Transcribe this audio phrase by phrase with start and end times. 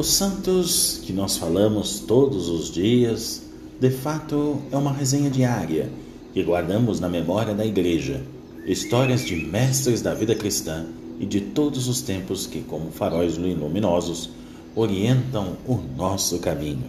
[0.00, 3.42] Os santos que nós falamos todos os dias,
[3.78, 5.90] de fato, é uma resenha diária
[6.32, 8.22] que guardamos na memória da Igreja,
[8.64, 10.86] histórias de mestres da vida cristã
[11.18, 14.30] e de todos os tempos que, como faróis luminosos,
[14.74, 16.86] orientam o nosso caminho.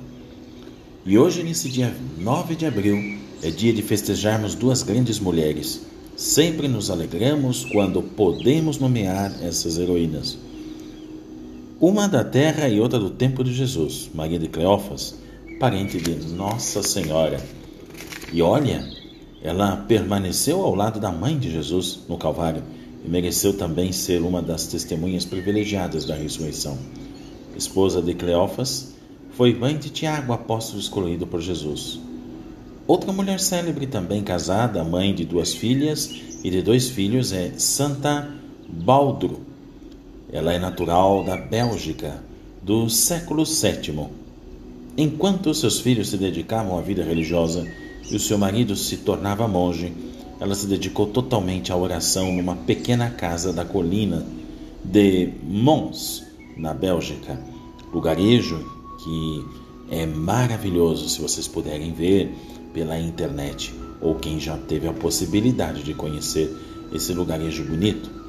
[1.05, 5.82] E hoje, nesse dia 9 de abril, é dia de festejarmos duas grandes mulheres.
[6.16, 10.37] Sempre nos alegramos quando podemos nomear essas heroínas.
[11.82, 15.16] Uma da terra e outra do tempo de Jesus, Maria de Cleófas,
[15.60, 17.42] parente de Nossa Senhora.
[18.32, 18.88] E olha,
[19.42, 22.62] ela permaneceu ao lado da mãe de Jesus no Calvário
[23.04, 26.78] e mereceu também ser uma das testemunhas privilegiadas da ressurreição.
[27.57, 28.93] Esposa de Cleófas,
[29.32, 32.00] foi mãe de Tiago, apóstolo escolhido por Jesus.
[32.86, 36.12] Outra mulher célebre, também casada, mãe de duas filhas
[36.44, 38.30] e de dois filhos, é Santa
[38.70, 39.50] Baldro.
[40.31, 42.24] Ela é natural da Bélgica,
[42.62, 44.08] do século VII.
[44.98, 47.68] Enquanto seus filhos se dedicavam à vida religiosa
[48.10, 49.94] e o seu marido se tornava monge,
[50.40, 54.26] ela se dedicou totalmente à oração numa pequena casa da colina
[54.84, 56.23] de Mons,
[56.58, 57.40] na Bélgica.
[57.94, 58.58] Lugarejo
[59.04, 59.45] que
[59.90, 62.34] é maravilhoso se vocês puderem ver
[62.73, 66.50] pela internet ou quem já teve a possibilidade de conhecer
[66.94, 68.20] esse lugarejo bonito.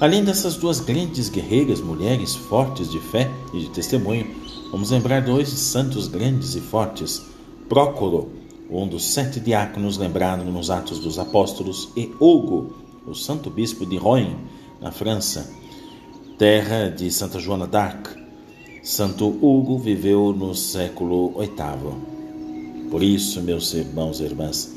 [0.00, 4.28] Além dessas duas grandes guerreiras, mulheres fortes de fé e de testemunho,
[4.70, 7.20] vamos lembrar dois santos grandes e fortes:
[7.68, 8.28] Prócoro,
[8.70, 12.76] um dos sete diáconos lembrado nos Atos dos Apóstolos, e Hugo,
[13.08, 14.36] o santo bispo de Rouen,
[14.80, 15.52] na França,
[16.38, 18.16] terra de Santa Joana d'Arc.
[18.84, 22.88] Santo Hugo viveu no século VIII.
[22.88, 24.72] Por isso, meus irmãos e irmãs,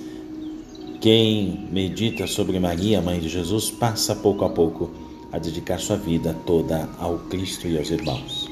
[1.00, 6.36] quem medita sobre Maria, mãe de Jesus, passa pouco a pouco a dedicar sua vida
[6.46, 8.50] toda ao Cristo e aos irmãos.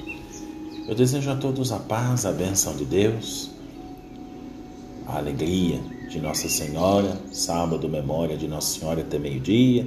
[0.87, 3.49] Eu desejo a todos a paz, a bênção de Deus,
[5.05, 5.79] a alegria
[6.09, 9.85] de Nossa Senhora, sábado, memória de Nossa Senhora até meio-dia.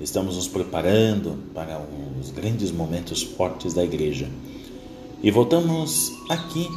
[0.00, 4.28] Estamos nos preparando para uns grandes momentos fortes da igreja.
[5.22, 6.68] E voltamos aqui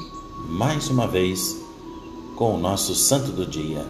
[0.49, 1.55] mais uma vez
[2.35, 3.85] com o nosso santo do dia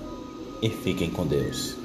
[0.61, 1.84] e fiquem com Deus.